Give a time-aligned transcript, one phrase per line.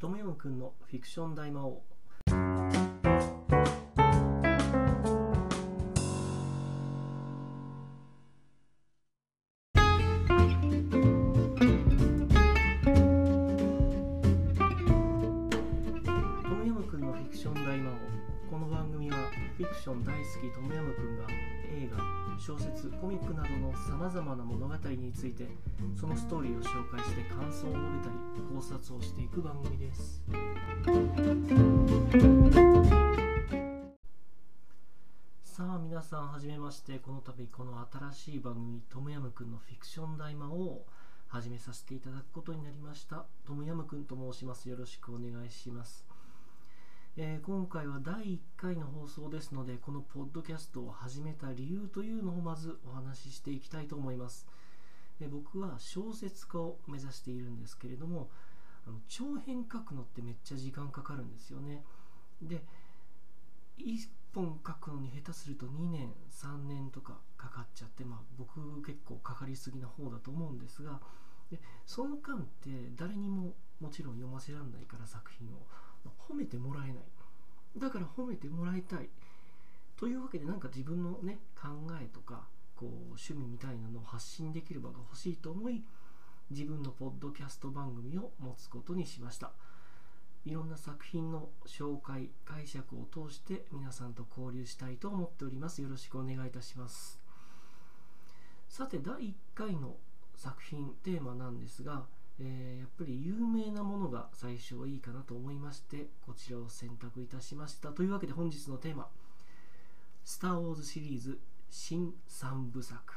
[0.00, 1.82] トムヤムくんのフィクション大魔王。
[2.24, 2.70] トム
[16.64, 17.94] ヤムくんのフィクション大魔王。
[18.48, 19.16] この番組は
[19.56, 21.07] フィクション大好きトムヤムくん
[22.38, 25.46] 小説コミックなどのさまざまな物語について
[25.98, 30.22] そのストーリーを紹介して感想を述べたり考察をしていく番組です。
[35.42, 37.00] さあ皆さんはじめまして。
[37.00, 40.86] この度この新しい番組トムヤムくんのフィクション大魔王を
[41.26, 43.26] 始めさせていただくことになりました。
[43.44, 44.68] トムヤムくんと申します。
[44.70, 46.07] よろしくお願いします。
[47.20, 54.46] えー今回は第1回の放送ですのでこのポッドキャストを始めた理由というのをまずお話ししていきたいと思います、
[55.20, 58.30] えー僕は小説家を目指しているんですけれども
[58.86, 61.82] あの長編書くのってめっちゃ時間かかるんですよね。
[62.40, 62.62] で
[63.78, 63.96] 1
[64.32, 71.00] 本書くのに下手すると2年3年とかかかっちゃってまあ僕結構かかりすぎな方だと思うんですが
[71.50, 75.66] でその間って誰にももちろん読ませられないから作品を。
[76.28, 76.96] 褒めてもらえない。
[77.76, 79.08] だから褒めてもらいたい。
[79.96, 81.68] というわけでなんか自分のね考
[82.00, 82.46] えとか
[82.76, 85.82] こう趣味みたいなのを発信できる場が欲しいと思い
[86.50, 89.52] 自分のポッドキャスト番組を持つことにしました。
[90.44, 95.82] いろんな作品の紹介解釈を通して皆さんと交流したいと思っております。
[95.82, 97.20] よろしくお願いいたします。
[98.68, 99.96] さて第1回の
[100.36, 102.06] 作品テーマなんですが
[102.40, 107.90] えーやっぱり有名なものが最初はいいかなと思いましてこちらを選択いたしました。
[107.90, 109.08] というわけで本日のテーマ
[110.24, 111.38] 「スター・ウォーズ」シリーズ
[111.70, 113.14] 新3部作。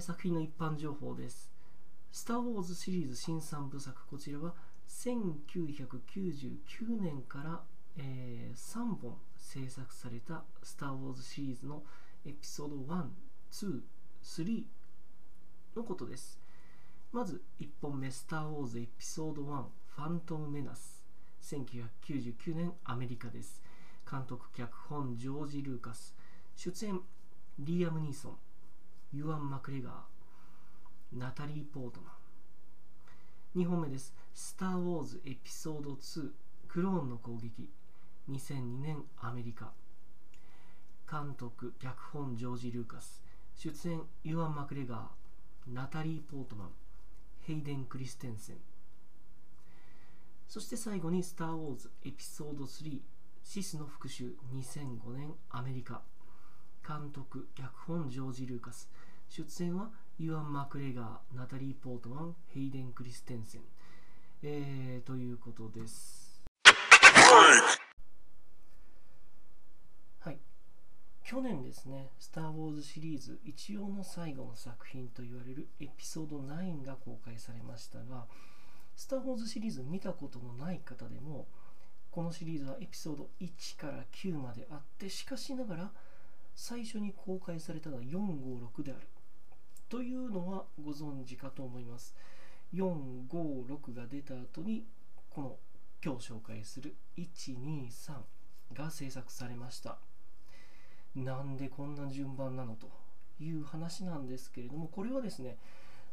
[0.00, 1.50] 作品の一般情報です
[2.12, 4.06] 「スター・ウォーズ」シリーズ新3部作。
[4.06, 4.54] こちらは
[4.88, 7.62] 1999年から、
[7.96, 11.84] え3本制作された「スター・ウォーズ」シリーズの
[12.26, 13.08] エピソード1、
[13.52, 13.80] 2、
[14.22, 14.64] 3
[15.74, 16.38] のことです。
[17.12, 19.64] まず1本目、スター・ウォーズエピソード1、
[19.96, 21.02] ファントム・メナス。
[21.42, 23.62] 1999年アメリカです。
[24.08, 26.14] 監督、脚本、ジョージ・ルーカス。
[26.56, 27.00] 出演、
[27.58, 28.38] リーアム・ニーソン、
[29.12, 32.12] ユアン・マクレガー、ナタリー・ポートマ
[33.56, 33.62] ン。
[33.62, 34.14] 2本目です。
[34.34, 36.30] スター・ウォーズエピソード2、
[36.68, 37.70] クローンの攻撃。
[38.30, 39.72] 2002年アメリカ。
[41.10, 43.20] 監督脚本ジョージ・ルーカス。
[43.56, 45.74] 出演ユアン・マクレガー。
[45.74, 46.68] ナタリー・ポートマン。
[47.40, 48.56] ヘイデン・クリステンセン。
[50.46, 53.00] そして最後に「スター・ウォーズ」エピソード3
[53.42, 56.02] シスの復讐2005年アメリカ。
[56.86, 58.88] 監督脚本ジョージ・ルーカス。
[59.28, 61.36] 出演はユアン・マクレガー。
[61.36, 62.36] ナタリー・ポートマン。
[62.48, 63.62] ヘイデン・クリステンセン、
[64.42, 66.42] えー、ということです
[70.20, 70.38] はい
[71.30, 78.26] 去年ですね、スター・ウォーズシリーズ一応の最後の作品と言われるエピソード9が公開されましたが、
[78.96, 81.46] スター・ウォーズシリーズ見たことのない方でも、
[82.10, 85.92] このシリーズはエピソード1から9まであって、しかしながら
[86.56, 89.06] 最初に公開されたのは456である。
[89.88, 92.12] というのはご存知かと思います。
[92.74, 94.84] 456が出た後に、
[95.30, 95.56] この
[96.04, 98.14] 今日紹介する123
[98.74, 100.09] が制作されました。
[101.14, 102.88] なんでこんな順番なのと
[103.42, 105.56] いう話なんですけれどもこれはですね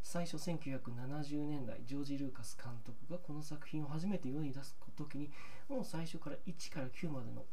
[0.02, 5.30] 最初1970年代ジョージ・ルーカス監督がこの作品を初めて世に出す時に
[5.68, 7.44] もう最初から1から9までの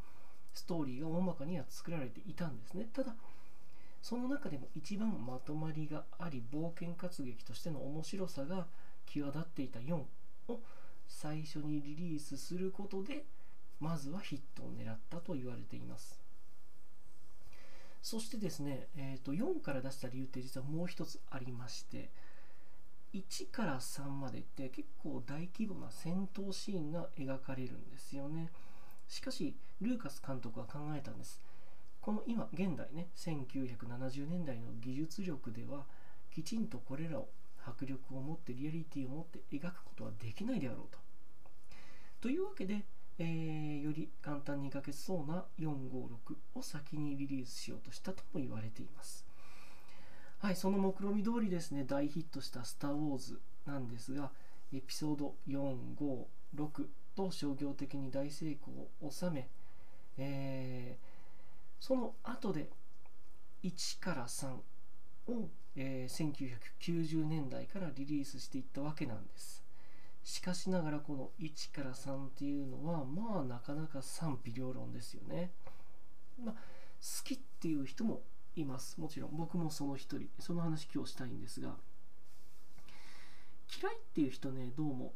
[0.54, 2.88] ストーリーが大まかには作られていたんですね。
[2.92, 3.14] ただ
[4.00, 8.66] その中でも一番まとまりがあり冒険活劇としての面白さが
[9.06, 9.96] 際立っていた4
[10.48, 10.60] を
[11.08, 13.24] 最初にリリースすることで
[13.80, 16.23] まずはヒットを狙ったと言われています。
[18.04, 22.10] そしてですね、えー、と4から出した理由って実はもう一つありまして
[23.14, 28.50] 1から3までって結構大規模な戦闘シーンが描かれるんですよね。
[29.08, 31.40] しかしルーカス監督は考えたんです。
[32.02, 35.86] この今現代ね1970年代の技術力では
[36.30, 37.28] きちんとこれらを
[37.64, 40.98] 迫力を持ってリアリティを持って描くことはできないであろうと。
[42.20, 42.84] というわけで
[43.18, 49.26] えーより簡単に描けそうな456を先にリリースしようとしたとも言われています。
[50.38, 54.30] はい、その目論見通りですね、大ヒットした「スター・ウォーズ」なんですが、
[54.72, 59.48] エピソード456と商業的に大成功を収め、
[60.18, 61.14] えー
[61.80, 62.70] その後で
[63.62, 64.54] 1から3
[65.28, 66.32] を、えー
[66.88, 69.63] 1990年代からリリースしていったわけなんです
[70.24, 75.52] しかしながらこの1から3っていうのはまあなかなか賛否両論ですよね、
[76.42, 76.60] まあ、好
[77.24, 78.22] きっていう人も
[78.56, 79.00] います。
[79.00, 79.36] もちろん。
[79.36, 80.28] 僕もその一人。
[80.38, 81.76] その話今日したいんですが。
[83.82, 85.12] 嫌いっていう人ねどうも。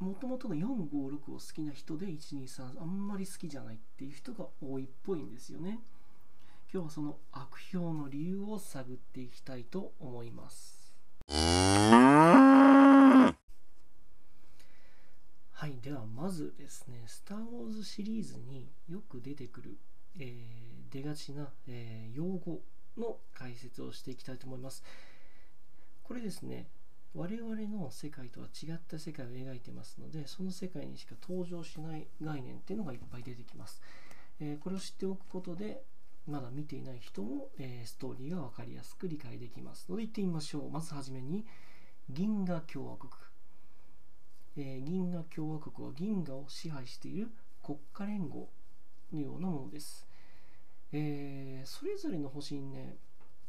[0.00, 5.80] もともとの456を好きな人で123あんまり好きじゃないっていう人が多いっぽいんですよね。
[6.70, 10.92] 今日はその悪評の理由を探っていきたいと思います
[15.50, 19.78] はではまずですね「スター・ウォーズ」シリーズによく出てくる、
[20.18, 22.62] えー出がちな、えー用語
[22.96, 24.82] の解説をしていきたいと思います。
[26.02, 26.68] これですね
[27.14, 33.80] 我々の世界とは違った世界を描いてますのでその世界にしか登場しない概念っていうのがいっぱい出てきます、
[34.40, 35.84] えーこれを知っておくことで
[36.26, 40.70] まだ見ていない人も、えストーリーが分かりやすく理解できますので行ってみましょう。
[40.70, 41.46] まずはじめに
[42.10, 43.10] 銀河共和国、
[44.58, 47.30] えー銀河共和国は銀河を支配している
[47.62, 48.48] 国家連合
[49.12, 50.06] のようなものです、
[50.92, 52.96] えーそれぞれの星にね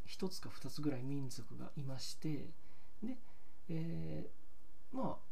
[0.07, 2.50] 1つか2つぐらい民族がいまして
[3.03, 3.17] で、
[3.69, 5.29] えーまあ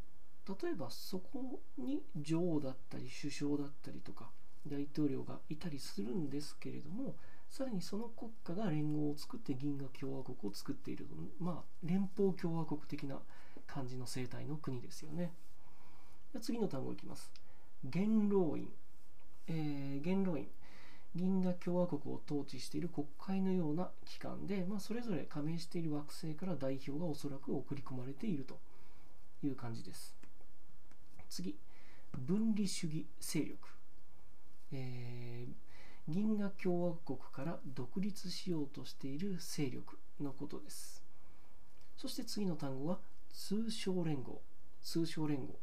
[0.62, 4.30] 例えばそこに女王だったり首相だったりとか
[4.65, 7.15] 大統領がいたりするんですけれども
[7.50, 11.06] さらにその国家が連合を作って銀河共和国を作っている
[11.39, 13.19] まあ連邦共和国的な
[13.65, 15.33] 感じの生態の国ですよね。
[16.41, 17.31] 次の単語いきます。
[17.83, 18.68] 元老院、
[19.47, 20.47] えー元老院。
[21.15, 28.59] 銀河共和国を統治している国会のような機関で、まあ、それぞれ加盟している惑星から代表がおそらく送り込まれていると
[29.44, 30.15] いう感じです。
[31.29, 31.57] 次。
[32.18, 33.57] 分離主義勢力、
[34.71, 35.68] えー
[36.09, 41.03] 銀河共和国から独立しようとしている勢力のことです。
[41.97, 43.00] そして次の単語は
[43.30, 44.41] 通商連合。
[44.81, 45.59] 通商連合。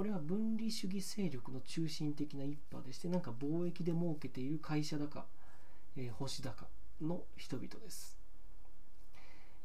[0.00, 5.26] これは分離主義勢力の中心的な一派でしてなんか貿易で儲けている会社だか、
[5.94, 6.68] えー星だか
[7.02, 8.16] の人々です、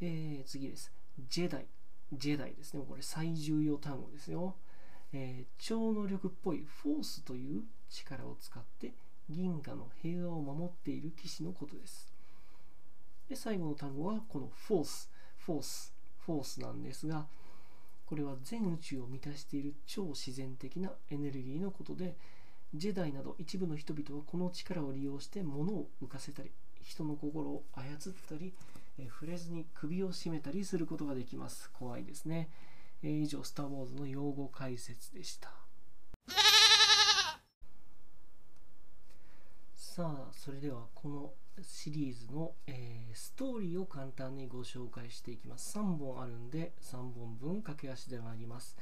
[0.01, 0.91] えー次です。
[1.29, 1.65] ジェダイ
[2.11, 2.83] ジェダイですね。
[2.85, 4.55] これ最重要単語ですよ、
[5.13, 8.91] えー超能力っぽいフォースという力を使って
[9.29, 12.13] 銀河の平和を守っている騎士のことです。
[13.29, 15.09] で最後の単語はこのフォース。
[15.37, 15.93] フォース。
[16.25, 17.25] フォースなんですが
[18.05, 22.15] これは全宇宙を満たしている超自然的なエネルギーのことで
[22.73, 28.53] ジェダイなど一部の人々はこの力を利用して物を浮かせたり人の心を操ったり
[29.09, 31.69] 触れずに首を絞めたりすることができます。
[31.71, 32.49] 怖いですね、
[33.03, 35.51] えー以上「スター・ウォーズ」の用語解説でした。
[39.95, 41.31] さあそれではこの
[41.61, 45.79] シリーズの、えーストーリーを簡単にご紹介していきます。
[45.79, 48.75] 3本あるんで3本分駆け足で参ります。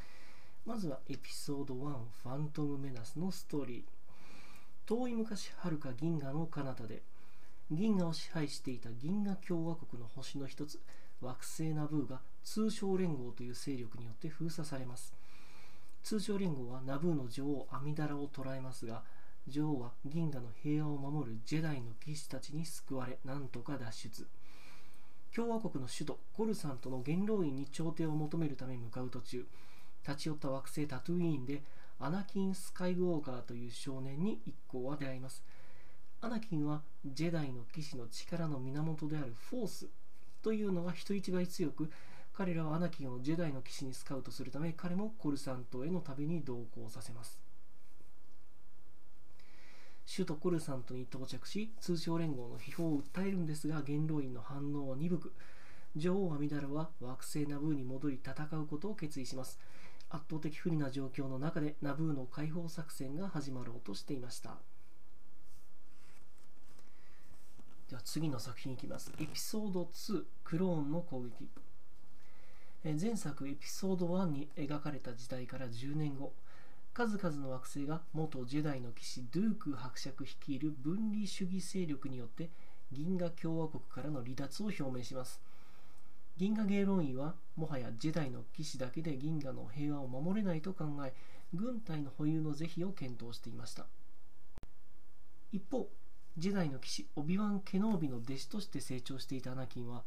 [0.66, 1.78] まずはエピソード1
[2.24, 3.84] ファントム・メナスのストーリー。
[4.88, 7.04] 遠い昔はるか銀河の彼方で
[7.70, 10.82] 銀河を支配していた銀河共和国の星の一つ
[11.22, 15.14] 惑星ナブーが通商連合という勢力によって封鎖されます。
[16.02, 19.04] 通商連合はナブーの女王アミダラを捕らえますが
[19.48, 24.28] 女王は銀河の平和を守るジェダイの騎士たちに救われなんとか脱出。
[25.36, 29.46] 共和国の首都コルサントの元老院に調停を求めるため向かう途中
[30.08, 31.64] 立ち寄った惑星タトゥイーンで
[32.00, 35.44] アナキン・スカイウォーカーという少年に一行は出会います。
[36.22, 39.88] アナキンはジェダイの騎士の力の源であるフォース
[40.42, 41.92] というのが人一倍強く
[42.34, 47.43] 彼らはアナキンをジェダイの騎士にスカウトするため彼もコルサントへの旅に同行させます。
[50.06, 55.34] 首都コルサントに到着し通商連合の批評を訴えるんですが元老院の反応は鈍く
[55.96, 59.60] 女王アミダラは惑星ナブーに戻り戦うことを決意します。
[60.10, 64.58] 圧倒的不利な状況の中でナブーの解放作戦が始まろうとしていました。
[67.90, 69.12] では次の作品いきます。
[69.20, 71.48] エピソード2クローンの攻撃。
[72.84, 76.34] え前作エピソード1に描かれた時代から10年後。
[76.94, 82.52] 数々の惑星が元ジェダイの騎士ドゥーク伯爵率いる分離主義勢力によって
[82.92, 85.42] 銀河共和国からの離脱を表明します。
[86.38, 91.14] 銀河芸能院はもはやジェダイの騎士だけで銀河の平和を守れないと考え
[91.54, 93.88] 軍隊の保有の是非を検討していました。
[95.52, 95.90] 一方
[96.38, 100.04] ジェダイの騎士オビワン・ケノービの弟子として成長していたアナキンは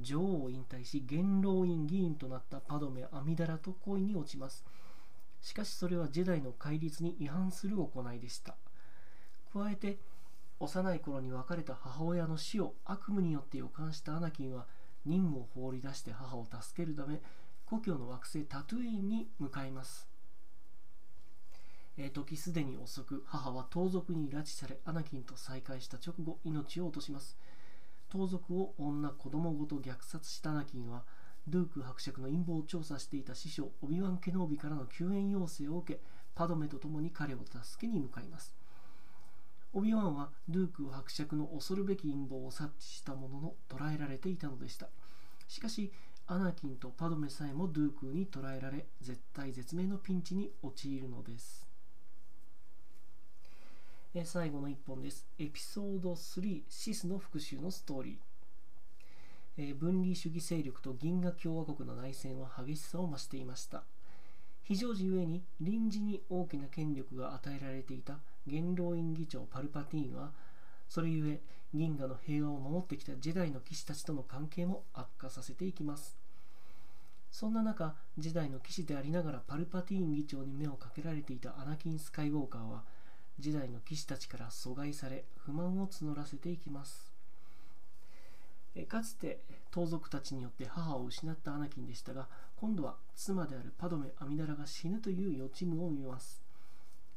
[0.00, 4.64] 女王を引退し元老院議員となったパドメ・アミダラと恋に落ちます。
[5.44, 8.56] しかしそれはジェダイの戒律に違反する行いでした。
[9.52, 9.98] 加えて
[10.58, 14.66] 幼い頃に別れた母親の死を悪夢によって予感したアナキンは
[15.04, 17.20] 任務を放り出して母を助けるため
[17.66, 20.08] 故郷の惑星タトゥインに向かいます。
[21.98, 27.36] えー、時すでに遅く母は盗賊に拉致されアナキンと再会した直後命を落とします。
[28.08, 31.04] 盗賊を女子供ごと虐殺したアナキンは
[31.48, 36.00] ドゥーク伯爵の陰謀を調査していた師匠オビワン・ケノービからの救援要請を受け
[36.34, 38.54] パドメと共に彼を助けに向かいます
[39.72, 44.88] オビワンはドゥーク伯爵の恐るべき陰謀を察知したものの捕らえられていたのでした
[45.48, 45.92] しかし
[46.26, 51.64] アナキンとパドメさえもドゥークに捕らえられ絶対絶命のピンチに陥るのです
[54.16, 55.26] え最後の1本です。
[55.40, 58.33] エピソード3シスの復讐のストーリー。
[59.56, 63.84] え分離主義勢力と銀河共和国の内戦は激しさを増していました。
[64.62, 70.32] 非常時ゆえに臨時に大きな権力が与えられていた元老院議長パルパティーンは、
[70.88, 71.40] それゆえ
[71.72, 76.16] 銀河の平和を守ってきたジェダイの騎士たちとの関係も悪化させていきます。
[77.30, 82.84] そんな中、ジェダイの騎士でありながらパルパティーン議長に目をかけられていたアナキン・スカイウォーカーは、
[83.38, 87.13] 時代の騎士たちから阻害され不満を募らせていきます
[88.82, 89.40] かつて
[89.70, 96.42] 盗賊たちによって母を失ったアナキンでしたが今度は妻であるパドメ・アミダラが死ぬという予知夢を見ます。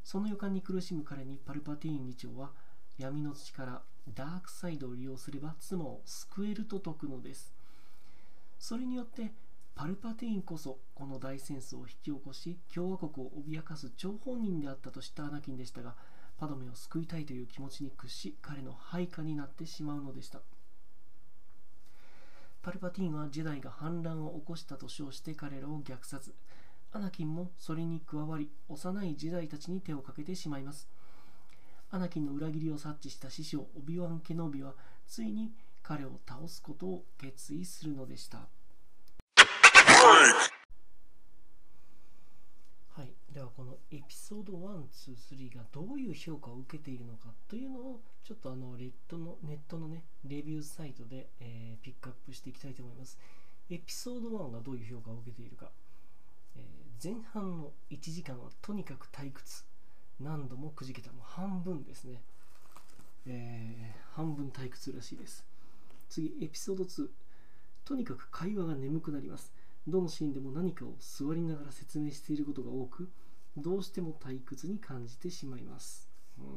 [0.04, 2.52] その予感に苦しむ彼にパルパティーン議長は
[2.98, 3.82] 闇の力
[4.14, 7.54] ダークサイドを利用すれば妻を救えると説くのです。
[8.60, 9.34] それによって
[9.76, 15.96] パルパティーンこそこの大戦争を引き起こし共和国を脅かす張本人であったとしたアナキンでしたが
[16.40, 20.40] パドメを救いたいという気持ちに屈し彼の配下になってしまうのでした。
[22.68, 26.34] パルパティーンはジェダイが反乱を起こしたと称して彼らを虐殺。
[26.92, 30.90] アナキンもそれに加わり幼いジェダイたちに手をかけてしまいます。
[31.92, 34.74] アナキンの裏切りを察知した師匠オビワン・ケノービは
[35.08, 38.40] ついに彼を倒すことを決意するのでした。
[43.38, 53.20] ではこのエピソード123がどういう評価を受けているのかというのをちょっとあのレッドのネットのねレビューサイトで、えー、ピックアップしていきたいと思います。
[53.70, 55.70] エピソード1がどういう評価を受けているか、
[56.56, 59.66] えー、前半の1時間はとにかく退屈
[60.20, 62.24] 何度もくじけたもう半分ですね、
[63.28, 65.46] えー、半分退屈らしいです。
[66.10, 67.08] 次エピソード2
[67.86, 69.54] とにかく会話が眠くなります。
[69.88, 73.08] どのシーンでも何かを座りながら説明していることが多く
[73.58, 76.54] どうしても退屈に感じてしまいます、うん、やっ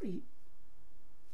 [0.00, 0.22] ぱり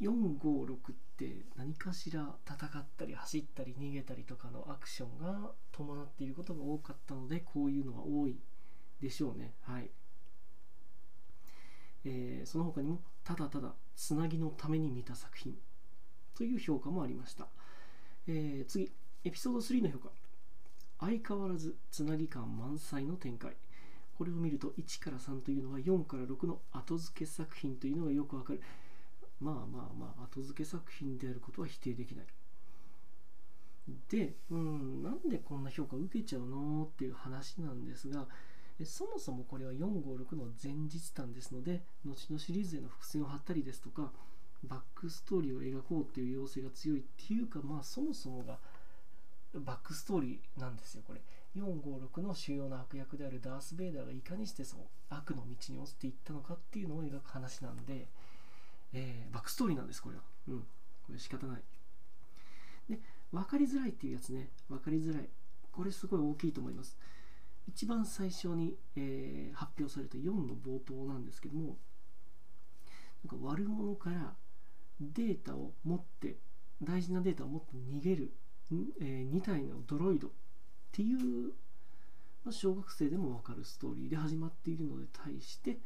[0.01, 8.39] 456って何かしら戦ったり走ったり逃げたりとかのアクションが伴っていることが多かったのでこういうのが多い
[9.01, 9.55] でしょうね。
[9.63, 9.91] はい、
[12.05, 15.55] えー、その他にもただただつなぎのために見た作品
[16.35, 17.49] という評価もありました、
[18.27, 18.91] えー、次
[19.25, 20.11] エピソード3の評価
[21.01, 23.57] 相変わらずつなぎ感満載の展開。
[24.17, 28.61] これを見ると1から3というのは4から6の後付け作品というのがよくわかる。
[29.41, 32.27] まあまあまあ後付け作品であることは否定できない。
[34.09, 38.27] で、うん、なんでこんな評価を受けちゃうのっていう話なんですが
[38.85, 44.13] そもそもこれは456の前日談ですので後のシリーズへの伏線を張ったりですとか
[44.65, 48.59] バックストーリーを描こうっていう要請が強いっていうかまあそもそもが
[49.55, 51.21] バックストーリーなんですよこれ。
[51.57, 58.09] 456の主要な悪役であるダース・ベイダーがいかにしてその悪の道に落ちていったのかっていうのを描く話なんで、
[58.93, 60.23] えー、バックストーリーなんですこれは。
[60.49, 60.61] うん。
[60.61, 61.63] これ仕方ない。
[62.89, 63.01] で
[63.33, 64.51] 分かりづらいっていうやつね。
[64.69, 65.29] 分かりづらい。
[65.73, 66.97] これすごい大きいと思います。
[67.69, 71.77] 一番最初に、えー、発表された4の冒頭なんですけども
[73.25, 74.35] なんか悪者から
[75.01, 76.37] データを持って
[76.83, 78.33] 大事なデータを持って逃げる
[79.01, 80.31] えー、2体のドロイドっ
[80.93, 81.53] ていう、
[82.45, 85.79] まあ、小学生でもわかるストーリーで始まっているので対して、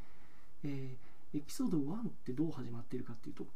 [0.64, 3.46] えー、エピソード1ってどう始まっているかっていうと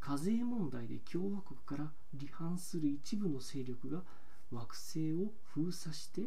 [0.00, 4.02] 課税問題で共和国から離反する一部の勢力が
[4.52, 6.22] 惑星を封鎖して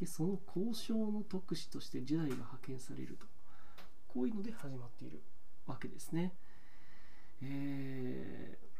[0.00, 3.26] でその交渉の特使としてジェダイが派遣されると
[4.08, 5.20] こういうので始まっている
[5.66, 6.32] わけですね。
[7.42, 8.71] えー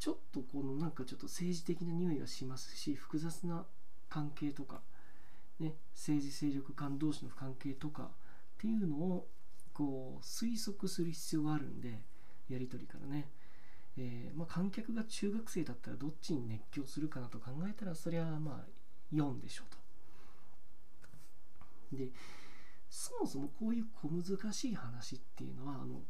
[0.00, 3.66] ちょっとこのなんかちょっと政治的な匂いがしますし複雑な
[4.08, 4.80] 関係とか、
[5.60, 8.06] ね、政治勢力間同士の関係とかっ
[8.58, 9.28] ていうのを
[9.74, 12.00] こう推測する必要があるんで
[12.48, 13.28] やり取りからね、
[13.98, 19.70] えー、まあ、観客が中学生だったらどっちに熱狂するかなと考えたらそりゃまあ4でしょう
[21.92, 21.96] と。
[21.96, 22.08] で
[22.88, 26.00] そもそもこういう小難しい話っていうのはあの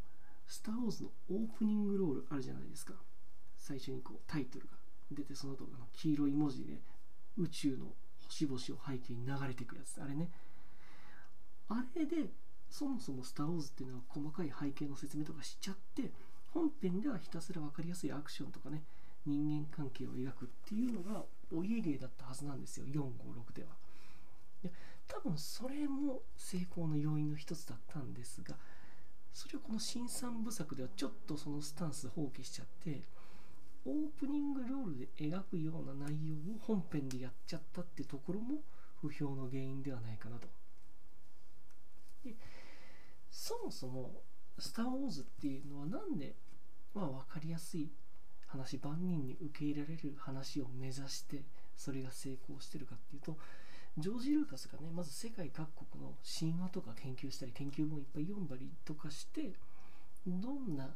[0.46, 2.94] スター・ウォーズのオープニングロールあるじゃないですか。
[3.60, 4.72] 最初にこうタイトルが
[5.12, 6.80] 出てその後の黄色い文字で
[7.36, 7.86] 宇宙の
[8.26, 10.30] 星々を背景に流れていくやつあれね。
[11.68, 12.30] あれで
[12.68, 16.12] そもそも「スター・ウォーズ」っていうのは細かい背景の説明とかしちゃって
[16.48, 18.82] 本編ではひたすら分かりやすいアクションとかね
[19.26, 22.86] 人間関係を描くっていうのがお家芸だったはずなんですよ。
[22.86, 23.76] 456では。
[24.62, 24.72] で
[25.06, 28.56] 多分それも成功の要因の一つだったんですが
[29.32, 33.02] それをこの新三部作ではちょっとそのスタンス放棄しちゃって
[33.86, 38.62] オープニングロールで描くような内容を本編でやっちゃったってところも
[39.00, 40.48] 不評の原因ではないかなと。
[42.24, 42.34] で
[43.30, 44.22] そもそも
[44.58, 46.34] 「スター・ウォーズ」っていうのは何で、
[46.94, 47.90] まあ、分かりやすい
[48.46, 51.44] 話万人に受け入れられる話を目指して
[51.76, 53.38] それが成功してるかっていうと
[53.96, 59.52] ジョージ・ルーカスがねまず世界各国の神話とか研究したり研究本いっぱい読んだりとかして
[60.26, 60.94] どんな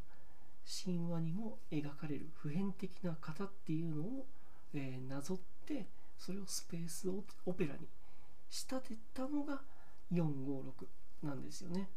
[0.66, 4.26] 神話にも描かれる普遍的な方っていうのを、
[4.74, 5.86] えー、なぞって
[6.18, 7.86] それをスペースオペラに
[8.48, 9.60] 仕立てたのが
[10.12, 10.86] 456
[11.22, 11.88] なんですよね。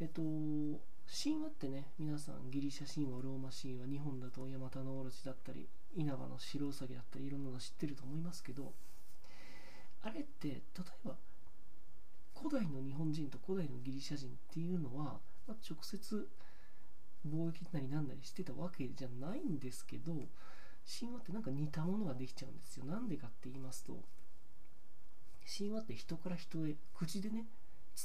[0.00, 8.72] えっと神話ってね皆さんギリシャ神話ローマ神話日本だとヤマタノオロチだったり稲葉の白ウサギだったりいろんなの知ってると思いますけど
[10.02, 11.14] あれって例えば
[12.36, 16.28] 古代の日本人と古代のギリシャ人っていうのは、まあ、直接
[17.26, 20.12] 貿易なりなんなりしてたわけじゃないんですけど
[20.98, 22.84] 神話ってなんか似たものができちゃうんですよ。
[22.84, 24.04] なんでかって言いますと
[25.58, 27.46] 神話って人から人へ口でね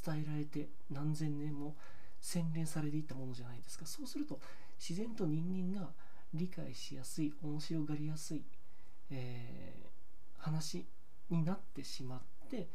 [0.05, 1.75] 伝えられて何千年も
[2.19, 3.85] 洗練されていったものじゃないですか。
[3.85, 4.39] そうすると
[4.79, 5.89] 自然と人間が
[6.33, 8.43] 理解しやすい面白がりやすい、
[9.09, 10.85] えー、話
[11.29, 12.69] になってしまって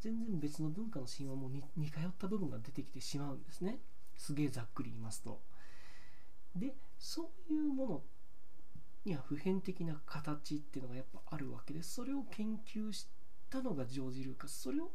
[0.00, 3.78] 全然別の文化の神話も似通った部分が出てきてしまうんですね。
[4.16, 5.40] すげえざっくり言いますと。
[6.56, 8.02] でそういうもの
[9.04, 13.06] には普遍的な形っていうのがやっぱあるわけでそれを研究し
[13.50, 14.90] たのがジョージ・ルーカスそれを、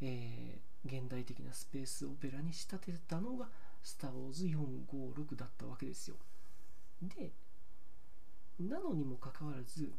[0.00, 3.48] えー現代的なスペースオペラに仕立てたのが
[3.82, 6.16] 「スター・ウォーズ456」だったわけですよ。
[7.02, 7.32] で
[8.58, 9.92] なのにもかかわらず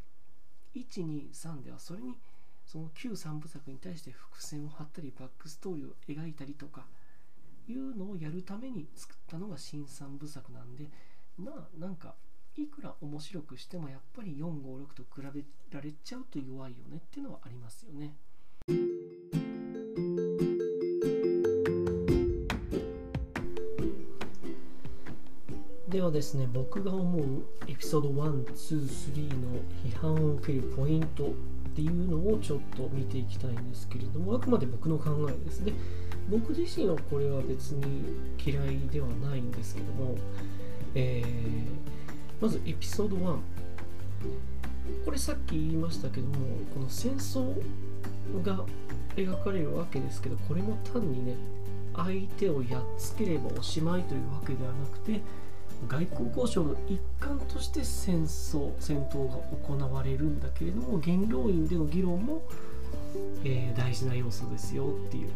[0.73, 2.19] 123ではそれに
[2.65, 6.87] その旧3部作に対して伏線を張ったりバックストーリーを描いたりとか
[7.67, 10.89] いうのをやるために作ったのが新3部作なんで
[11.37, 12.15] まあなんか
[12.55, 18.15] いくら面白くしてもやっぱり456と比べられちゃうと弱いよねっていうのはありますよね。
[25.87, 31.29] ではですね僕が思うエピソード123の批判を受けるポイントっ
[31.75, 35.73] ていうのをちょっと見ていきたいんですけれどもあくまで僕の考えですね
[36.29, 38.05] 僕自身はこれは別に
[38.43, 40.15] 嫌いではないんですけども、
[40.95, 43.37] えー、まずエピソード1
[45.05, 46.33] これさっき言いましたけども
[46.73, 47.53] この戦争
[48.43, 48.63] が
[49.15, 51.35] 描かれるわけですけどこれも単にね
[51.95, 55.21] 相手をやっつければおしまいというわけではなくて
[55.87, 62.43] 外交交渉の一環として戦争戦闘が行われるんだけれども元老院での議論も、
[63.43, 65.29] えー、大事な要素ですよっていう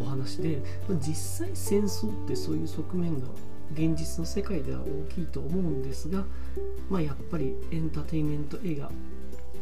[0.00, 3.26] お話でまあ実際戦争ってそういう側面が
[3.72, 6.24] 現実の世界では大きいと思うんですが、
[6.88, 8.90] まあ、やっぱりエンターテインメント映画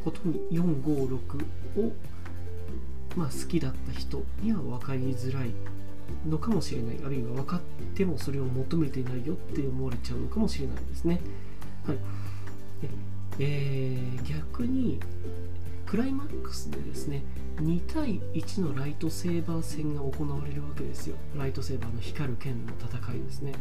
[0.05, 1.45] ことに456
[1.81, 1.93] を、
[3.17, 5.51] まあ、好きだった人には分かりづらい
[6.29, 7.61] のかもしれないあるいは分かっ
[7.95, 11.21] てもそれを求めていないよって思われちゃうのかもしれないですね。
[11.87, 11.99] はい
[13.38, 15.01] えー、逆に
[15.87, 17.23] クライマックスでですね
[17.57, 23.53] 2対1のライトセーバー戦が行われるわけですよライトセーバーの光る剣の戦いですね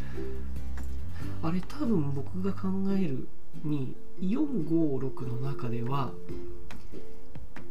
[1.41, 3.27] あれ多分僕が考える
[3.63, 6.12] に456の中では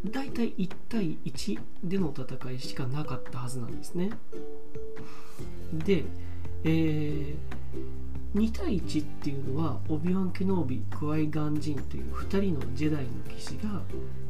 [0.05, 4.11] 大体1対1での戦いしかなかったはずなんですね。
[5.73, 6.05] で、
[6.65, 7.37] えー、
[8.35, 13.83] 2対1っていうのはオビワン・ケノービクワイガンジンという2人のジェダイの騎士が、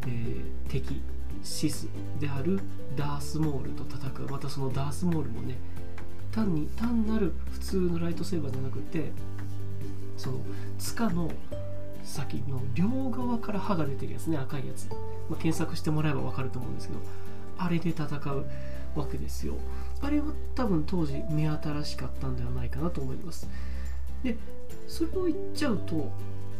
[0.06, 1.00] えー、敵
[1.42, 1.88] シス
[2.18, 2.60] である
[2.96, 4.28] ダースモールと戦う。
[4.28, 5.56] またそのダースモールもね
[6.32, 9.12] 単に単なる普通のライトセーバーじゃなくて
[10.16, 10.40] その
[10.78, 11.30] 塚の
[12.02, 14.96] 先の両側から刃が出てるやつね赤いやつ、ま
[15.32, 17.00] あ、検索してもらえば分かると思うんですけど
[17.58, 18.44] あれで戦う
[18.98, 19.54] わけですよ。
[20.00, 23.48] あれは多分当時目新しかったんではないかなと思います。
[24.22, 24.36] で
[24.88, 26.10] それを言っちゃうと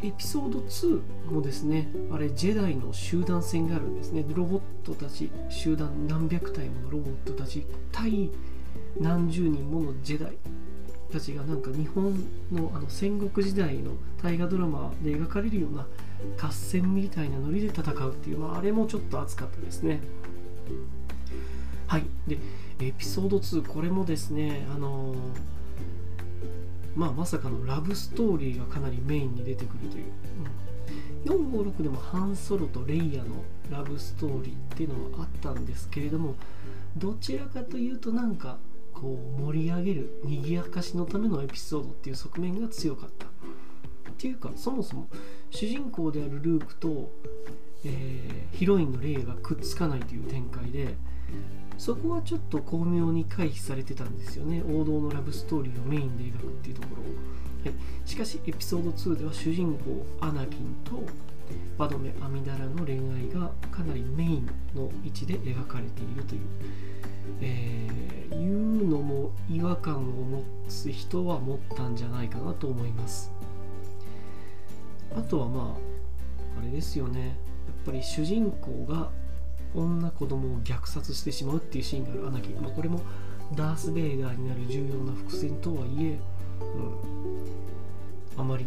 [0.01, 4.25] エピソード2もですねあれジェダイの集団戦があるんですね。
[4.33, 8.29] ロボットたち集団何百体ものロボットたち対
[8.99, 10.37] 何十人ものジェダイ
[11.11, 12.13] たちがなんか日本
[12.51, 15.87] のあの戦国時代の大河ドラマで描かれるような
[16.41, 20.01] 合戦みたいなノリで戦うっていう、まあ、あれもちょっと熱かったですね。
[21.87, 22.03] はい。
[22.27, 22.39] で
[22.81, 25.17] エピソード2これもですねあのー、
[26.95, 30.05] まあまさかのラブストーリーがかなりメインに出てくるという、
[31.25, 36.35] うん、456でもハンソロとレイヤのラブストーリーっていうのはあったんですけれども
[36.97, 38.57] どちらかというとなんか
[38.93, 43.25] こう盛り上げる賑やかしのためのエピソードっていう側面が強かった。
[43.25, 43.29] っ
[44.15, 45.07] ていうかそもそも
[45.49, 47.11] 主人公であるルークと、
[47.83, 50.95] えー、ヒロインのレイヤがくっつかないという展開で
[51.77, 54.63] そこはちょっと巧妙に回避されてたんですよね。
[54.63, 57.71] 王道のラブストーリーをメインで描くっていうところを、は
[58.05, 61.03] い、しかしエピソード2では主人公アナキンと
[61.77, 66.41] バドメ・アミダラの恋愛がかなりメインの位置で描かれているという、
[67.41, 73.31] えー、いうのも違和感を持つ人は持ったんじゃないかなと思います。
[75.15, 75.75] あとはま
[76.57, 77.27] ああれですよね。
[77.27, 79.09] やっぱり主人公が
[79.73, 83.01] 女子供を虐殺してしまうっていうシーンがあるアナキン、まあ、これも
[83.55, 86.19] ダース・ベイダーになる重要な伏線とはいえ、
[88.35, 88.65] うん、あまり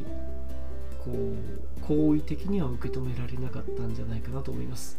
[1.05, 4.99] こう好意的には受け止められなかったんじゃないかなと思います。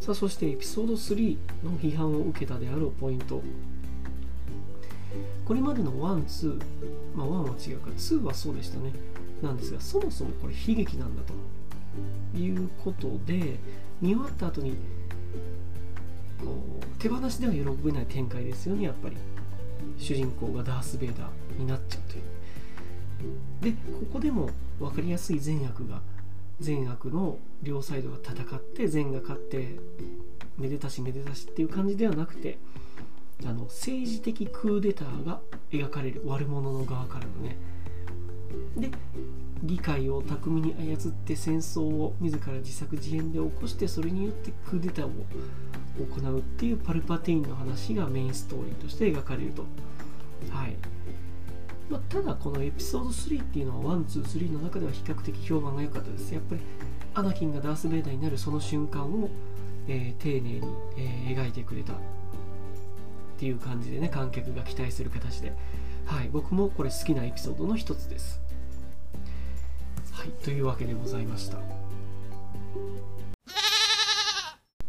[0.00, 3.42] さあそしてエピソード3の批判を受けたであるポイント。
[5.44, 8.92] これまでの1、2、まあ1は違うか、2はそうでしたね。
[9.42, 13.58] なんですが、そもそもこれ悲劇なんだということで、
[14.00, 14.76] 見終わった後に
[16.38, 19.16] こう手放しでは喜べない展開ですよねやっぱり。
[19.98, 22.22] 主人公がダース・ベイダーになっちゃうという。
[23.62, 26.00] でここでも分かりやすい善悪が
[26.60, 29.78] 善悪の両サイドが戦って善が勝って
[30.58, 32.58] めでたしめでたしっていう感じではなくて
[33.44, 37.56] あの政治的クーデターが描かれる悪者の側からのね。
[38.76, 38.90] で
[39.62, 45.10] 議会を巧みに操って戦争を自ら自作自演で起こしてそれによってクーデターを
[45.98, 49.62] 行うっていうパルパティーンの話がメインストーリーとして描かれると。
[50.50, 50.76] はい。
[51.88, 56.34] まあ、ただこのエピソード3っていうのは123の中では比較的評判が良かったです。
[56.34, 56.60] やっぱり
[57.14, 59.30] アナキンがダース・ベイダーになるその瞬間を、
[59.88, 60.60] えー、丁寧に、
[60.98, 61.96] えー、描いてくれたっ
[63.38, 65.52] ていう感じでね観客が期待する形で。
[66.04, 66.28] はい。
[66.30, 68.45] 僕もこれ好きなエピソードの一つです。
[70.26, 71.58] いというわけでございました。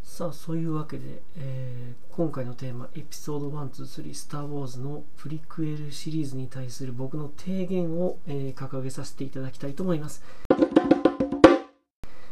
[0.03, 10.23] さあそういうわけで、えー、今回のテーマエピソード123スター・ウォーズのプリクエルシリーズに対する僕の提言を、えー、掲げさせていただきたいと思います、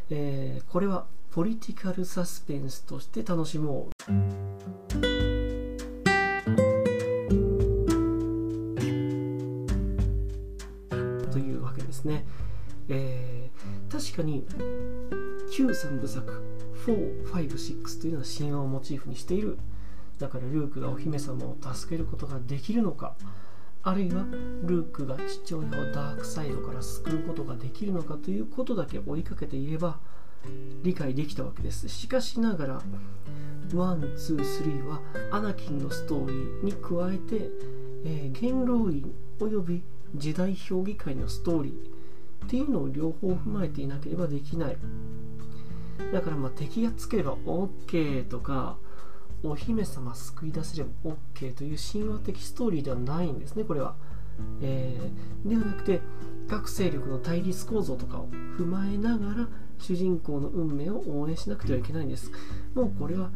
[0.10, 3.96] えー、これはポリティカルサスペンスとして楽しもう。
[11.32, 12.26] というわけですね、
[12.90, 14.46] えー、確かに
[15.52, 16.44] 旧三部作
[16.86, 19.58] 456というのは神話をモチーフにしている。
[20.20, 23.16] だからルークがお姫様を助けることができるのか
[23.84, 24.26] あるいは
[24.64, 30.00] ルークが父親をダークサイドから救うことができるのかということだけ追いかけていれば
[30.84, 31.90] 理解できたわけです。
[31.90, 32.82] しかしながら
[33.70, 37.50] 123はアナキンのストーリーに加えて、
[38.06, 39.84] えー、元老院および
[40.16, 41.95] 時代評議会のストーリー。
[42.46, 44.78] っていうのを両方踏まえていなければできない。
[46.14, 48.78] だからまあ敵がつければ OK とか
[49.44, 53.96] お姫様救い出せれば OK という神話的ストーリーではないんですねこれは、
[54.62, 56.02] えー、ではなくて
[56.50, 59.48] 各勢力の対立構造とかを踏まえながら
[59.80, 62.32] 主人公の運命を応援しなくてはいけないんです。
[62.74, 63.30] もうこれは、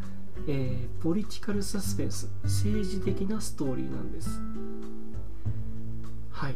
[0.48, 4.40] えー、ポリティカルサスペンス政治的なストーリーなんです。
[6.32, 6.56] はい。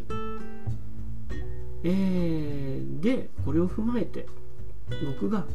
[1.83, 4.25] えー、でこれを踏まえて
[5.05, 5.45] 僕が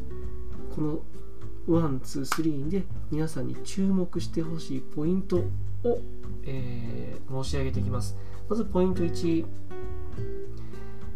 [0.75, 0.99] この
[1.67, 5.37] 123で皆さんに注目してほしいポイント
[5.83, 5.99] を、
[6.45, 8.15] えー、申し上げていきます。
[8.49, 9.45] まずポイント1、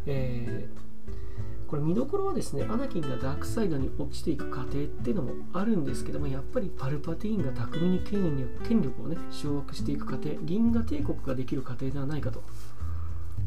[0.05, 10.35] えー、これ見どころはですねアナキンがダークサイドに落ちていく過程っていうのもあるんですけどもやっぱりパルパティーンが巧みに権力権力をね掌握していく過程。
[10.43, 12.43] 銀河帝国ができる過程ではないかと。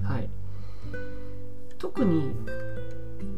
[0.02, 0.28] はい。
[1.78, 2.32] 特に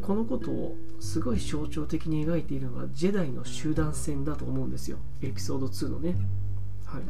[0.01, 4.97] このことをすごい象徴的に描いているのがジェダイの集団戦だと思うんですよ。
[5.21, 6.15] エピソード2のね。
[6.85, 7.03] はい。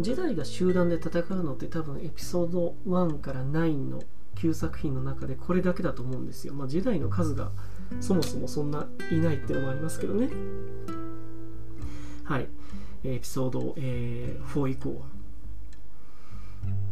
[0.00, 4.02] ジェダイが集団で戦うのって多分エピソード1から9の
[4.36, 6.54] 9作品の中でこれだけだと思うんですよ。
[6.54, 7.50] まあジェダイの数が
[8.00, 10.28] そもそもそんないないっていうのもありますけどね。
[12.24, 12.48] はい。
[13.04, 15.06] エピソード、えー、4以降は。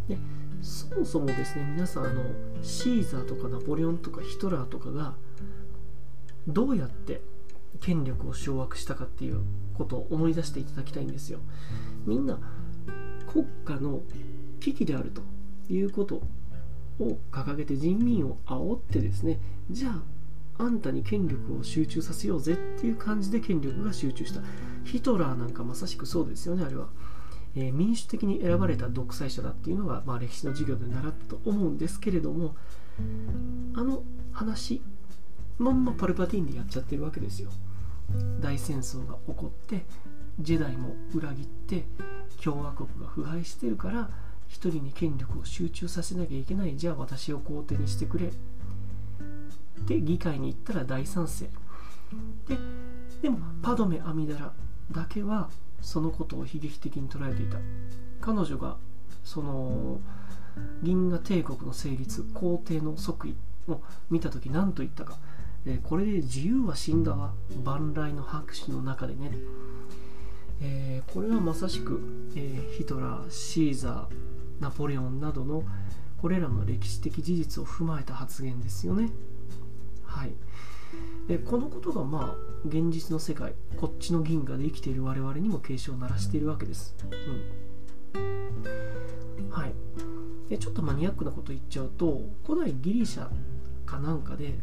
[0.09, 0.19] で
[0.65, 2.23] そもそもですね皆さんあの
[2.63, 5.15] シーザーとかナポレオンとかヒトラーとかが
[6.49, 7.21] どうやって
[7.81, 9.43] 権力を掌握したかっていう
[9.75, 11.41] ことを思い出していただきたいんですよ。
[12.07, 12.39] みんな
[13.27, 14.01] 国家の
[14.61, 15.23] 危機であると
[15.71, 16.23] いうこと
[16.99, 24.41] を掲げて人民を煽ってですねじゃああんたに権力を集中させようぜっていう感じで権力が集中した
[24.85, 26.89] ヒトラーなんかまさしくそうですよねあれは、
[27.57, 32.57] え、民主的に選ばれた独裁者だっていうのが、まあ、歴史の授業で習ったと思うんですけれども
[33.75, 34.83] あの話
[35.59, 37.51] まんまパルパティーンでやっちゃってるわけですよ。
[38.41, 39.85] 大戦争が起こって
[40.41, 41.85] ジェダイも裏切って
[42.43, 44.11] 共和国が腐敗してるから
[44.49, 46.77] 一人に権力を集中させなきゃいけない。
[46.77, 48.33] じゃあ私を皇帝にしてくれ。
[49.87, 51.49] で議会に行ったら大賛成。
[52.49, 52.59] で
[53.23, 54.53] でもパドメ・アミダラ
[54.91, 55.49] だけは
[55.85, 57.59] そのことを悲劇的に捉えていた。
[58.21, 58.77] 彼女が
[59.23, 60.01] その
[60.83, 63.35] 銀河帝国の成立皇帝の即位
[63.69, 65.17] を見た時何と言ったか、
[65.67, 67.33] えこれで自由は死んだわ
[67.65, 69.33] 万来の拍手の中でね、
[70.63, 72.01] えー、これはまさしく、
[72.37, 75.65] えー、ヒトラーシーザーナポレオンなどの
[76.21, 79.11] これらの歴史的事実を踏まえた発言ですよね。
[80.05, 80.33] はい、
[81.29, 86.97] でこのことがまあ現実の世界こっちの銀河で生きている我々にも警鐘を鳴らしているわけです。
[88.15, 89.51] うん。
[89.51, 89.75] はい、
[90.49, 93.29] でちょっとマニアックなこと言っちゃうと古代ギリシャ
[93.85, 94.55] かなんかで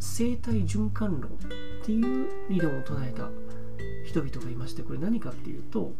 [0.00, 3.28] 生態循環論っていう理論を唱えた
[4.04, 5.92] 人々がいましてこれ何かっていうと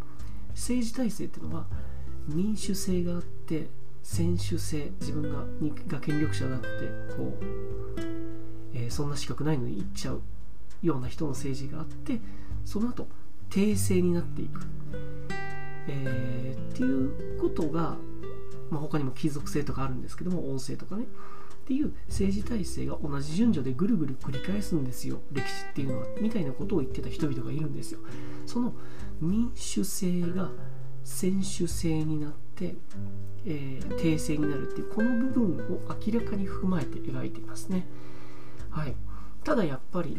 [0.50, 1.66] 政治体制っていうのは
[2.28, 3.68] 民主性があって
[4.02, 5.44] 選手制自分が
[5.88, 6.66] が権力者だって
[7.16, 7.44] こう、
[8.74, 10.22] えー、そんな資格ないのに言っちゃう。
[10.82, 12.20] ような人の政治があって
[12.64, 13.08] その後
[13.50, 14.60] 訂正になっていく、
[15.88, 17.96] えー、っていうことが、
[18.70, 21.06] まあ、他にも貴族性とかあるんですけども王政とかね。
[21.06, 25.18] っていう政治体制が同じ順序でぐるぐる繰り返すんですよ。
[25.32, 26.06] 歴史っていうのは。
[26.20, 27.98] みたいなことを言ってた人々がいるんですよ。
[28.46, 28.72] その
[29.20, 30.52] 民主制が
[31.02, 32.76] 選手制になって、
[33.44, 37.88] えー、訂正になるっていうこの部分を明らかに踏まえて描いていますね。
[38.70, 38.94] はい、
[39.46, 40.16] ただやっぱり、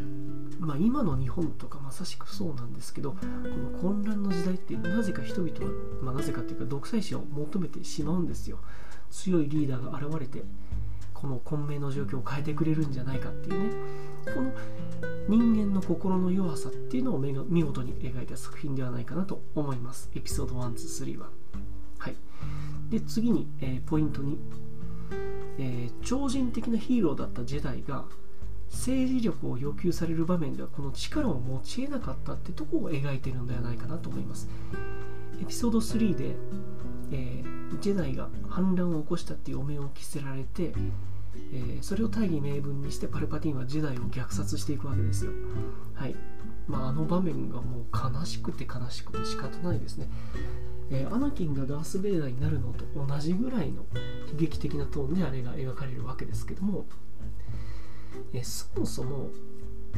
[0.58, 8.58] まあ、今の日本とかまさしくそうなんですけどこの混乱の時代ってなぜか人々は、まあ、なぜかっていうか独裁者を求めてしまうんですよ。
[9.12, 10.46] 強いリーダーが現れて
[11.14, 13.76] この混迷の状況を変えてくれるんじゃないかっていうね。
[14.34, 14.54] この
[15.28, 20.10] 人間の心の弱さっていうのを見事に描いた作品ではないかなと思います。
[20.16, 21.28] エピソード123は。
[21.98, 22.16] はい。
[22.90, 24.38] で次に、えー、ポイント2、
[25.60, 28.06] えー、超人的なヒーローだったジェダイが
[28.72, 34.48] 政治力を要求される場面ではこの力を持ち得なかったってとこを描いてるんではないかなと思います
[35.42, 36.36] エピソード3で、
[37.12, 40.74] えー、ジェダイが反乱を起こしたっていうお面を着せられて
[41.54, 45.32] えー、それを大義名分にしてパルパティンはジェダイを虐殺していくわけですよ。
[45.94, 46.16] はい
[46.68, 50.10] まあ、あの場面がもう悲しくて悲しくて仕方ないですね。
[50.90, 53.86] えー、アナキンがダース・ベイダーになるのと同じぐらいの
[54.32, 56.86] 悲劇的なトーンであれが描かれるわけですけども、
[58.34, 59.30] え、そもそも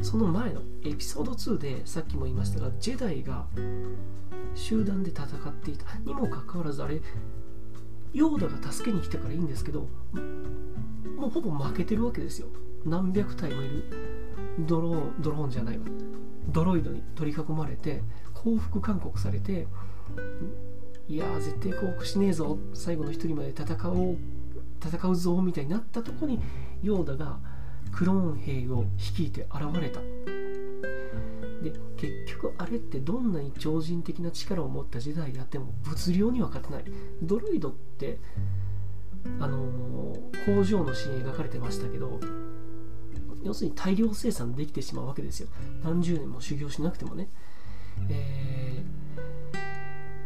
[0.02, 3.46] その前のエピソード2でさっきも言いましたがジェダイが
[4.54, 5.84] 集団で戦っていた。
[5.98, 7.00] にもかかわらずあれ
[8.12, 9.86] ヨーダが助けに来たからいいんですけど
[11.16, 12.48] もうほぼ負けてるわけですよ。
[12.84, 13.84] 何百体もいる。
[14.60, 15.84] ドローンドローンじゃないわ。
[16.48, 18.02] ドロイドに取り囲まれて
[18.32, 19.66] 降伏勧告されて
[21.08, 22.58] いやー絶対降伏しねえぞ。
[22.72, 24.16] 最後の一人まで戦おう。
[24.82, 26.40] 戦うぞみたいになったとこに
[26.82, 27.38] ヨーダが
[27.92, 30.00] クローン兵を率いて現れた。
[31.62, 36.84] で結局あれってどんなに超人的な力を持った時代であっても物量には勝てない。
[37.22, 38.18] ドロイドって
[39.38, 42.18] あのー、工場のシーン描かれてましたけど
[43.42, 45.48] 要するに大量生産できてしまうわけですよ。
[45.84, 47.28] 何十年も修行しなくてもね、
[48.08, 48.82] え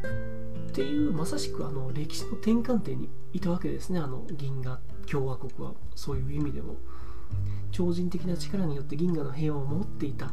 [0.02, 3.98] ー、っていうまさしくあの歴史の転換点にいたわけですね。
[3.98, 4.78] あの銀河
[5.10, 5.74] 共和国は。
[5.94, 6.76] そういう意味でも。
[7.70, 10.30] 超人的な力によって銀河の平和を守っていた。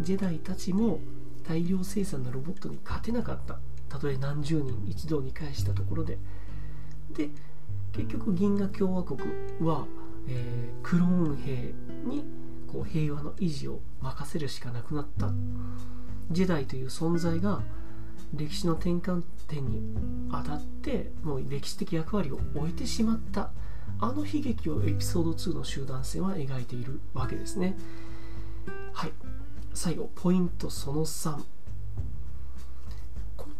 [0.00, 1.00] ジェダイたちも
[1.44, 3.58] 大量生産のロボットに勝てなかった。
[3.88, 6.18] たとえ何十人一堂に会したところで。
[7.14, 7.30] で
[7.92, 9.20] 結局銀河共和国
[9.60, 9.86] は、
[10.26, 11.74] えー、クローン兵
[12.08, 12.24] に
[12.66, 15.30] こう平和の維持を任せるしかなくなった。
[16.30, 17.62] ジェダイという存在が
[18.34, 19.82] 歴史の転換点に
[20.30, 23.50] 当たってもう歴史的役割を終えてしまった。
[24.02, 27.76] あの悲劇をエピソード2の集団戦は描いているわけですね。
[28.92, 29.12] はい。
[29.74, 31.42] 最後ポイントその3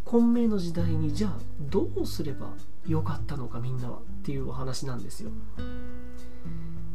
[0.05, 2.51] 混迷の時代にじゃあどうすれば
[2.87, 5.31] よかったのかみんなはっていうお話なんですよ、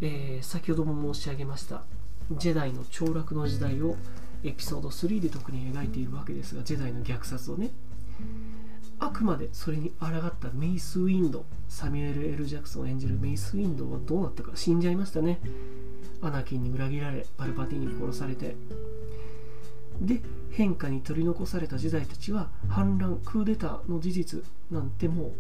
[0.02, 1.82] えー、先ほども申し上げました
[2.32, 3.96] ジェダイの凋落の時代を
[4.44, 7.72] エピソード3で特に描いているわけですがジェダイの虐殺をね。
[9.00, 15.40] あくまでそれに抗ったメイス・ウィンドサミュエル・ L・ ジャクソン演じるメイス・ウィンドはどうなったか死んじゃいましたね。
[16.22, 18.56] アナキンに裏切られパルパティに殺されて。
[20.02, 25.32] で変化に取り残された時代たちは反乱クーデターの事実なんてもう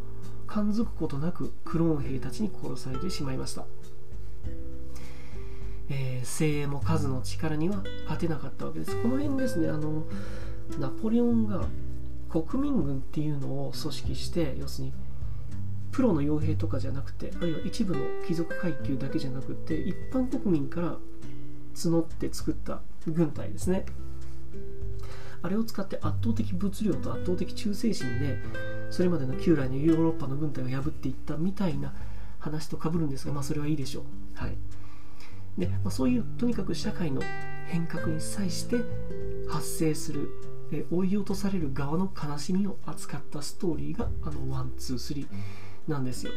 [0.47, 3.65] 感づくことなくクローン兵たちに殺されてしまいました、
[5.89, 8.95] えー、精鋭も数の力には勝てなかったわけです。
[9.01, 10.05] この辺ですねあの
[10.79, 11.65] ナポレオンが
[12.29, 14.93] 国民軍っていうのを組織して要するに
[15.91, 20.97] プロの傭兵とかじゃなくてあるいは一部の貴族階級だけじゃなくて一般国民から
[21.73, 23.85] 募って作った軍隊ですね
[25.41, 28.37] あれを使って圧倒的物量と圧倒的忠誠心で
[28.89, 31.93] それまでの旧来のヨーロッパの軍隊を破っていったみたいな
[32.39, 34.03] 話とかぶるんですが、まあ、それはいいでしょう。
[34.35, 34.57] はい
[35.57, 37.21] でまあ、そういうとにかく社会の
[37.65, 38.77] 変革に際して
[39.49, 40.29] 発生する
[40.71, 46.31] え追い落とされる側の悲しみを扱ったストーリーがあのワンツースリーなんですよ。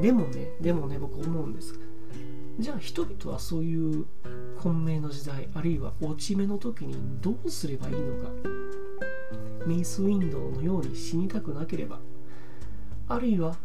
[0.00, 1.78] でもねでもね僕思うんです。
[2.58, 4.06] じゃあ人々はそういう
[4.60, 8.30] 混迷の時代あるいは落ち目の時にどうすればいいのか。
[9.66, 11.98] メイス・ウィンドウのように死にたくなければ。
[13.08, 13.56] あるいは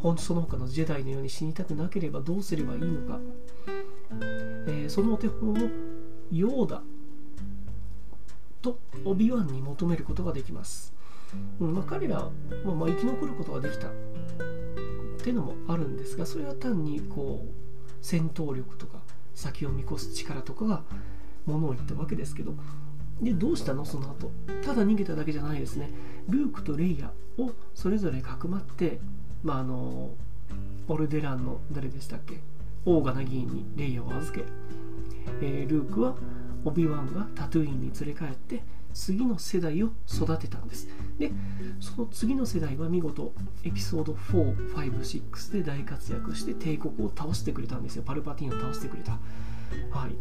[0.00, 3.18] 本その他のジェダイのように死にたくなければどうすればいいのか、
[4.66, 5.56] えー、そのお手本を
[6.30, 6.82] ヨーダ
[8.64, 10.94] とオビワンに求めることができます、
[11.60, 12.30] うんまあ、彼らは、
[12.64, 13.88] まあ、生き残ることができた。
[13.88, 13.90] っ
[15.22, 17.50] ていうのもあるんですがそれは単にこう
[18.02, 18.98] 戦闘力とか
[19.34, 20.82] 先を見越す力とかが
[21.46, 22.54] ものを言ったわけですけど
[23.22, 23.84] でどうしたの？
[23.84, 24.30] その後。
[24.64, 25.90] ただ逃げただけじゃないですね。
[26.28, 28.98] ルークとレイヤーをそれぞれかくまって
[29.42, 30.10] まああの
[30.88, 32.40] オルデランの誰でしたっけ？
[32.84, 34.44] オーガナ議員にレイヤーを預け、
[35.40, 36.16] えー、ルークは
[36.64, 38.62] オビワンがタトゥーインに連れ帰って
[38.94, 40.88] 次の世代を育てたんです。
[41.18, 41.32] で
[41.80, 43.32] その次の世代は見事
[43.64, 48.02] エピソード456で大活躍して帝国を倒してくれたんですよ。
[48.04, 49.18] パルパティーンを倒してくれた。
[49.90, 50.16] はい。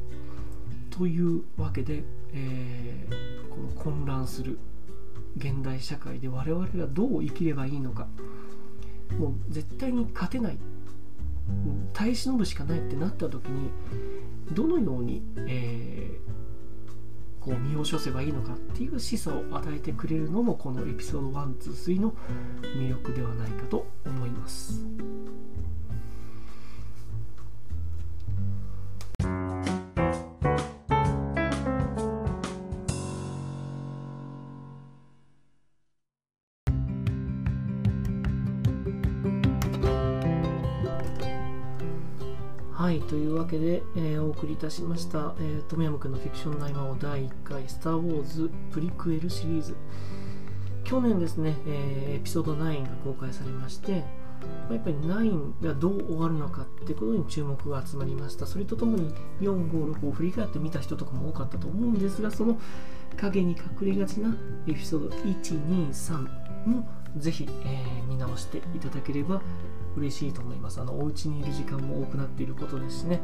[0.90, 4.60] というわけで、えー、この混乱する
[5.38, 8.08] 現代社会で我々がどう生きればいいのか。
[9.20, 10.58] もう絶対に勝てない。
[11.94, 13.70] 耐え忍ぶしかないってなった時に
[14.52, 22.14] どのように、えー、こう身を処せばいいのかっていう示唆を与えてくれるのもこのエピソード123の
[22.62, 24.86] 魅力ではないかと思います。
[42.84, 49.78] はい、というわけで、えー、お送りいたしました、えー、トムヤムくんのフィクション大魔王第1回スター・ウォーズプリクエルシリーズ。
[50.84, 54.04] 去年ですね、えー、エピソード9が公開されまして、
[54.68, 58.46] まあ、やっぱり9がどう終わるのかってことに注目が集まりました。
[58.46, 62.60] それとともに456を振り返って見た人とかも多かったと思うんですがその
[63.16, 64.36] 影に隠れがちな
[64.68, 66.86] エピソード123も
[67.18, 69.42] ぜひ、えー、見直していただければ
[69.96, 70.82] 嬉しいと思います。
[70.82, 73.22] あのお家にいる時間も多くなっていることですしね。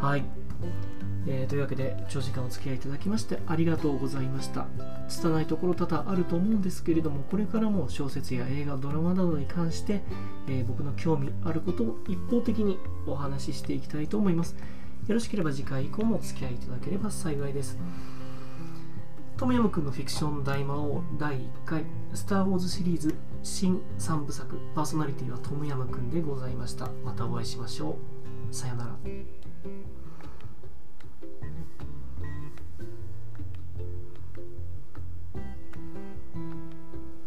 [0.00, 0.24] はい。
[1.26, 4.66] えー、というわけで長時間お付き合いいただきましてありがとうございました
[5.08, 10.02] 拙いところ多々あると思うんですけれどもこれからも小説や映画ドラマなどに関して、
[10.48, 14.56] えー、僕の興味あることを一方的にお話ししていきたいと思います
[15.06, 17.78] よろしければ次回以降もお付き合いいただければ幸いです
[19.38, 26.88] トムヤムくんのフィクション大魔王第1回スター・ウォーズシリーズ新3部作パーソナリティはトムヤムくんでございました。
[27.04, 27.98] またお会いしましょ
[28.50, 28.54] う。
[28.54, 28.96] さよなら。